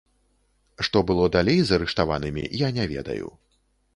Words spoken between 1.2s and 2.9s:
далей з арыштаванымі, я не